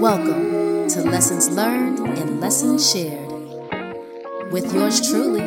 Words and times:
Welcome 0.00 0.88
to 0.88 1.02
Lessons 1.02 1.50
Learned 1.50 1.98
and 1.98 2.40
Lessons 2.40 2.90
Shared 2.90 3.28
with 4.50 4.72
yours 4.72 5.06
truly, 5.06 5.42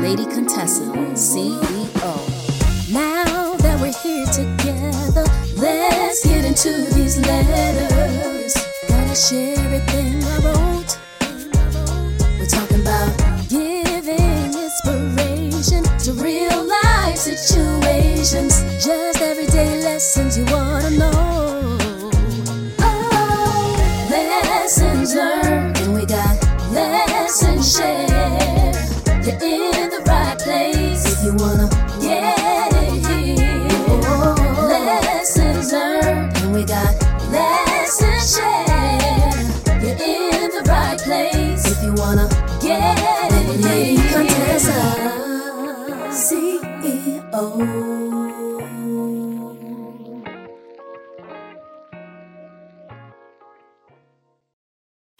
Lady 0.00 0.24
Contessa, 0.24 0.84
CEO. 1.12 1.60
Now 2.90 3.56
that 3.58 3.78
we're 3.78 3.92
here 3.92 4.24
together, 4.32 5.26
let's 5.58 6.26
get 6.26 6.46
into 6.46 6.70
these 6.94 7.18
letters. 7.18 8.54
Gotta 8.88 9.14
share 9.14 9.58
everything 9.58 10.24
I 10.24 10.38
wrote. 10.38 10.98
We're 12.38 12.46
talking 12.46 12.80
about 12.80 13.12
giving 13.50 14.54
inspiration 14.54 15.84
to 15.98 16.12
real 16.14 16.64
life 16.64 17.18
situations, 17.18 18.62
just 18.82 19.20
everyday 19.20 19.82
lessons 19.84 20.38
you 20.38 20.46
wanna 20.46 20.59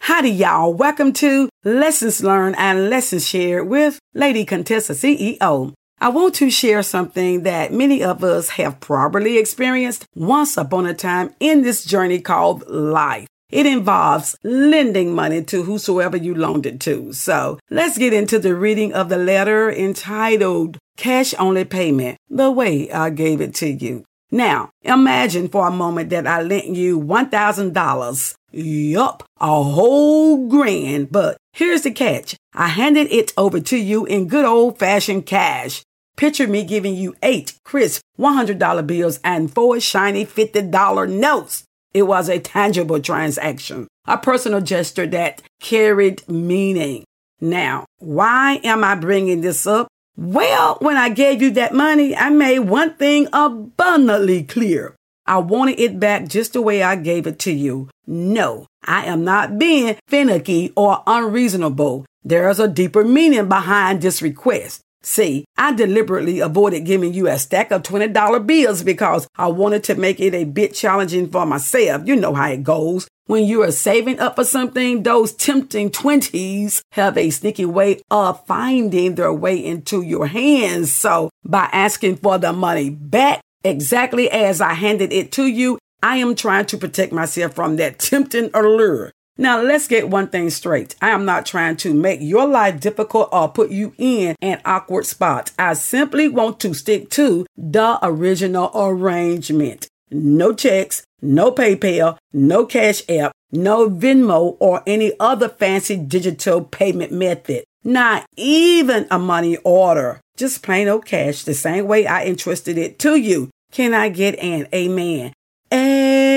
Howdy, 0.00 0.28
y'all. 0.28 0.74
Welcome 0.74 1.14
to 1.14 1.48
Lessons 1.64 2.22
Learned 2.22 2.56
and 2.58 2.90
Lessons 2.90 3.26
Shared 3.26 3.68
with 3.68 3.98
Lady 4.12 4.44
Contessa 4.44 4.92
CEO. 4.92 5.72
I 5.98 6.10
want 6.10 6.34
to 6.34 6.50
share 6.50 6.82
something 6.82 7.44
that 7.44 7.72
many 7.72 8.02
of 8.02 8.22
us 8.22 8.50
have 8.50 8.80
probably 8.80 9.38
experienced 9.38 10.04
once 10.14 10.58
upon 10.58 10.84
a 10.84 10.92
time 10.92 11.34
in 11.40 11.62
this 11.62 11.86
journey 11.86 12.20
called 12.20 12.68
life. 12.68 13.28
It 13.50 13.66
involves 13.66 14.36
lending 14.42 15.14
money 15.14 15.42
to 15.44 15.64
whosoever 15.64 16.16
you 16.16 16.34
loaned 16.34 16.66
it 16.66 16.80
to. 16.80 17.12
So 17.12 17.58
let's 17.70 17.98
get 17.98 18.12
into 18.12 18.38
the 18.38 18.54
reading 18.54 18.92
of 18.92 19.08
the 19.08 19.16
letter 19.16 19.70
entitled 19.70 20.78
Cash 20.96 21.34
Only 21.38 21.64
Payment, 21.64 22.18
the 22.28 22.50
way 22.50 22.90
I 22.92 23.10
gave 23.10 23.40
it 23.40 23.54
to 23.56 23.68
you. 23.68 24.04
Now, 24.30 24.70
imagine 24.82 25.48
for 25.48 25.66
a 25.66 25.72
moment 25.72 26.10
that 26.10 26.26
I 26.26 26.42
lent 26.42 26.66
you 26.66 27.00
$1,000. 27.00 28.34
Yup, 28.52 29.24
a 29.40 29.62
whole 29.62 30.48
grand. 30.48 31.10
But 31.10 31.36
here's 31.52 31.82
the 31.82 31.90
catch. 31.90 32.36
I 32.54 32.68
handed 32.68 33.08
it 33.10 33.32
over 33.36 33.60
to 33.60 33.76
you 33.76 34.06
in 34.06 34.28
good 34.28 34.44
old 34.44 34.78
fashioned 34.78 35.26
cash. 35.26 35.82
Picture 36.16 36.46
me 36.46 36.64
giving 36.64 36.94
you 36.94 37.16
eight 37.22 37.54
crisp 37.64 38.02
$100 38.18 38.86
bills 38.86 39.18
and 39.24 39.52
four 39.52 39.80
shiny 39.80 40.26
$50 40.26 41.10
notes. 41.10 41.64
It 41.92 42.02
was 42.02 42.28
a 42.28 42.38
tangible 42.38 43.00
transaction, 43.00 43.88
a 44.06 44.16
personal 44.16 44.60
gesture 44.60 45.06
that 45.08 45.42
carried 45.60 46.26
meaning. 46.28 47.04
Now, 47.40 47.86
why 47.98 48.60
am 48.62 48.84
I 48.84 48.94
bringing 48.94 49.40
this 49.40 49.66
up? 49.66 49.88
Well, 50.16 50.76
when 50.80 50.96
I 50.96 51.08
gave 51.08 51.40
you 51.40 51.50
that 51.52 51.74
money, 51.74 52.14
I 52.14 52.30
made 52.30 52.60
one 52.60 52.94
thing 52.94 53.28
abundantly 53.32 54.42
clear. 54.44 54.94
I 55.26 55.38
wanted 55.38 55.80
it 55.80 55.98
back 55.98 56.28
just 56.28 56.52
the 56.52 56.62
way 56.62 56.82
I 56.82 56.96
gave 56.96 57.26
it 57.26 57.38
to 57.40 57.52
you. 57.52 57.88
No, 58.06 58.66
I 58.84 59.06
am 59.06 59.24
not 59.24 59.58
being 59.58 59.96
finicky 60.08 60.72
or 60.76 61.02
unreasonable. 61.06 62.04
There's 62.22 62.60
a 62.60 62.68
deeper 62.68 63.04
meaning 63.04 63.48
behind 63.48 64.02
this 64.02 64.20
request. 64.20 64.80
See, 65.02 65.46
I 65.56 65.72
deliberately 65.72 66.40
avoided 66.40 66.84
giving 66.84 67.14
you 67.14 67.26
a 67.28 67.38
stack 67.38 67.70
of 67.70 67.82
$20 67.82 68.46
bills 68.46 68.82
because 68.82 69.26
I 69.36 69.46
wanted 69.48 69.84
to 69.84 69.94
make 69.94 70.20
it 70.20 70.34
a 70.34 70.44
bit 70.44 70.74
challenging 70.74 71.30
for 71.30 71.46
myself. 71.46 72.06
You 72.06 72.16
know 72.16 72.34
how 72.34 72.50
it 72.50 72.62
goes. 72.62 73.08
When 73.26 73.44
you 73.44 73.62
are 73.62 73.72
saving 73.72 74.18
up 74.18 74.36
for 74.36 74.44
something, 74.44 75.02
those 75.02 75.32
tempting 75.32 75.90
20s 75.90 76.82
have 76.92 77.16
a 77.16 77.30
sneaky 77.30 77.64
way 77.64 78.02
of 78.10 78.44
finding 78.46 79.14
their 79.14 79.32
way 79.32 79.64
into 79.64 80.02
your 80.02 80.26
hands. 80.26 80.92
So 80.92 81.30
by 81.44 81.70
asking 81.72 82.16
for 82.16 82.38
the 82.38 82.52
money 82.52 82.90
back 82.90 83.40
exactly 83.64 84.30
as 84.30 84.60
I 84.60 84.74
handed 84.74 85.12
it 85.12 85.32
to 85.32 85.46
you, 85.46 85.78
I 86.02 86.16
am 86.16 86.34
trying 86.34 86.66
to 86.66 86.78
protect 86.78 87.12
myself 87.12 87.54
from 87.54 87.76
that 87.76 87.98
tempting 87.98 88.50
allure. 88.52 89.12
Now, 89.40 89.62
let's 89.62 89.88
get 89.88 90.10
one 90.10 90.28
thing 90.28 90.50
straight. 90.50 90.94
I 91.00 91.08
am 91.10 91.24
not 91.24 91.46
trying 91.46 91.76
to 91.78 91.94
make 91.94 92.20
your 92.20 92.46
life 92.46 92.78
difficult 92.78 93.30
or 93.32 93.48
put 93.48 93.70
you 93.70 93.94
in 93.96 94.36
an 94.42 94.60
awkward 94.66 95.06
spot. 95.06 95.50
I 95.58 95.72
simply 95.72 96.28
want 96.28 96.60
to 96.60 96.74
stick 96.74 97.08
to 97.12 97.46
the 97.56 97.98
original 98.02 98.70
arrangement. 98.74 99.88
No 100.10 100.52
checks, 100.52 101.04
no 101.22 101.52
PayPal, 101.52 102.18
no 102.34 102.66
Cash 102.66 103.02
App, 103.08 103.32
no 103.50 103.88
Venmo, 103.88 104.58
or 104.60 104.82
any 104.86 105.14
other 105.18 105.48
fancy 105.48 105.96
digital 105.96 106.62
payment 106.62 107.10
method. 107.10 107.64
Not 107.82 108.26
even 108.36 109.06
a 109.10 109.18
money 109.18 109.56
order. 109.64 110.20
Just 110.36 110.62
plain 110.62 110.86
old 110.86 111.06
cash, 111.06 111.44
the 111.44 111.54
same 111.54 111.86
way 111.86 112.06
I 112.06 112.26
entrusted 112.26 112.76
it 112.76 112.98
to 112.98 113.16
you. 113.16 113.48
Can 113.72 113.94
I 113.94 114.10
get 114.10 114.38
an 114.38 114.68
amen? 114.74 115.32
Amen. 115.72 116.30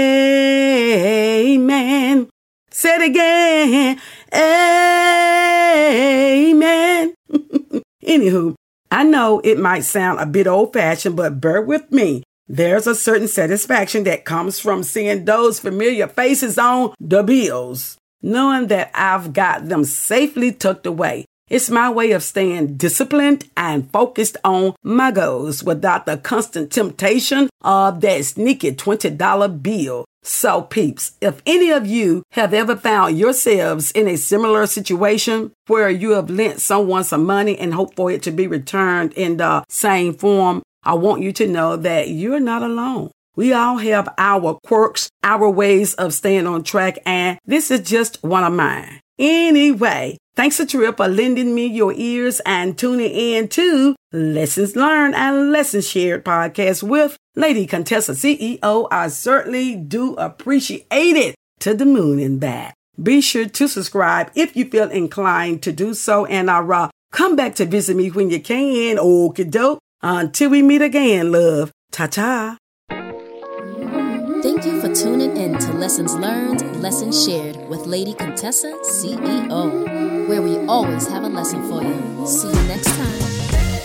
Say 2.75 2.95
it 2.95 3.03
again. 3.03 4.01
Amen. 6.49 7.13
Anywho, 8.03 8.55
I 8.89 9.03
know 9.03 9.39
it 9.43 9.59
might 9.59 9.83
sound 9.83 10.19
a 10.19 10.25
bit 10.25 10.47
old 10.47 10.73
fashioned, 10.73 11.15
but 11.15 11.39
bear 11.39 11.61
with 11.61 11.91
me. 11.91 12.23
There's 12.47 12.87
a 12.87 12.95
certain 12.95 13.27
satisfaction 13.27 14.05
that 14.05 14.25
comes 14.25 14.59
from 14.59 14.81
seeing 14.81 15.25
those 15.25 15.59
familiar 15.59 16.07
faces 16.07 16.57
on 16.57 16.95
the 16.99 17.21
bills, 17.21 17.95
knowing 18.23 18.65
that 18.67 18.89
I've 18.95 19.33
got 19.33 19.69
them 19.69 19.83
safely 19.83 20.51
tucked 20.51 20.87
away. 20.87 21.25
It's 21.49 21.69
my 21.69 21.89
way 21.89 22.11
of 22.11 22.23
staying 22.23 22.77
disciplined 22.77 23.49
and 23.57 23.91
focused 23.91 24.37
on 24.43 24.75
my 24.81 25.11
goals 25.11 25.63
without 25.63 26.05
the 26.05 26.17
constant 26.17 26.71
temptation 26.71 27.49
of 27.61 28.01
that 28.01 28.25
sneaky 28.25 28.71
$20 28.71 29.61
bill. 29.61 30.05
So, 30.25 30.61
peeps, 30.61 31.17
if 31.19 31.41
any 31.45 31.69
of 31.69 31.85
you 31.85 32.23
have 32.31 32.53
ever 32.53 32.77
found 32.77 33.19
yourselves 33.19 33.91
in 33.91 34.07
a 34.07 34.15
similar 34.15 34.65
situation 34.67 35.51
where 35.67 35.89
you 35.89 36.11
have 36.11 36.29
lent 36.29 36.61
someone 36.61 37.03
some 37.03 37.25
money 37.25 37.59
and 37.59 37.73
hope 37.73 37.95
for 37.95 38.09
it 38.09 38.23
to 38.23 38.31
be 38.31 38.47
returned 38.47 39.11
in 39.13 39.35
the 39.35 39.65
same 39.67 40.13
form, 40.13 40.63
I 40.83 40.93
want 40.93 41.23
you 41.23 41.33
to 41.33 41.47
know 41.47 41.75
that 41.75 42.07
you're 42.07 42.39
not 42.39 42.63
alone. 42.63 43.11
We 43.35 43.51
all 43.51 43.77
have 43.77 44.07
our 44.17 44.59
quirks, 44.63 45.09
our 45.23 45.49
ways 45.49 45.93
of 45.95 46.13
staying 46.13 46.47
on 46.47 46.63
track, 46.63 46.99
and 47.05 47.37
this 47.45 47.69
is 47.69 47.81
just 47.81 48.23
one 48.23 48.45
of 48.45 48.53
mine. 48.53 49.01
Anyway, 49.19 50.17
thanks 50.35 50.59
a 50.59 50.65
trip 50.65 50.97
for 50.97 51.07
lending 51.07 51.53
me 51.55 51.67
your 51.67 51.93
ears 51.95 52.41
and 52.45 52.77
tuning 52.77 53.11
in 53.11 53.47
to 53.49 53.95
Lessons 54.11 54.75
Learned 54.75 55.15
and 55.15 55.51
Lessons 55.51 55.89
Shared 55.89 56.25
podcast 56.25 56.83
with 56.83 57.17
Lady 57.35 57.65
Contessa 57.65 58.13
CEO. 58.13 58.87
I 58.91 59.07
certainly 59.07 59.75
do 59.75 60.15
appreciate 60.15 60.85
it 60.91 61.35
to 61.59 61.73
the 61.73 61.85
moon 61.85 62.19
and 62.19 62.39
back. 62.39 62.75
Be 63.01 63.21
sure 63.21 63.47
to 63.47 63.67
subscribe 63.67 64.31
if 64.35 64.55
you 64.55 64.65
feel 64.65 64.91
inclined 64.91 65.63
to 65.63 65.71
do 65.71 65.93
so, 65.93 66.25
and 66.25 66.51
I'll 66.51 66.71
uh, 66.71 66.89
come 67.11 67.35
back 67.35 67.55
to 67.55 67.65
visit 67.65 67.97
me 67.97 68.11
when 68.11 68.29
you 68.29 68.39
can. 68.39 68.97
Okie 68.97 69.49
doke. 69.49 69.79
Until 70.01 70.49
we 70.49 70.61
meet 70.61 70.81
again, 70.81 71.31
love. 71.31 71.71
Ta 71.91 72.07
ta. 72.07 72.57
Thank 74.43 74.65
you 74.65 74.81
tuning 74.93 75.35
in 75.37 75.57
to 75.57 75.73
Lessons 75.73 76.13
Learned, 76.13 76.81
Lessons 76.81 77.25
Shared 77.25 77.57
with 77.67 77.87
Lady 77.87 78.13
Contessa, 78.13 78.73
CEO, 78.83 80.27
where 80.27 80.41
we 80.41 80.57
always 80.67 81.07
have 81.07 81.23
a 81.23 81.29
lesson 81.29 81.67
for 81.67 81.81
you. 81.81 82.27
See 82.27 82.47
you 82.47 82.67
next 82.67 82.85
time. 82.85 83.21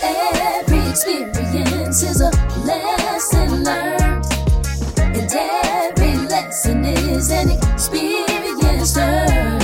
Every 0.03 0.87
experience 0.87 2.03
is 2.03 2.21
a 2.21 2.29
lesson 2.63 3.63
learned, 3.63 4.25
and 4.99 5.33
every 5.33 6.15
lesson 6.27 6.85
is 6.85 7.31
an 7.31 7.49
experience 7.49 8.95
learned. 8.95 9.63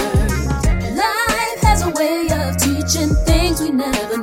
Life 0.97 1.61
has 1.61 1.83
a 1.83 1.91
way 1.91 2.27
of 2.31 2.57
teaching 2.57 3.13
things 3.25 3.61
we 3.61 3.69
never 3.69 4.14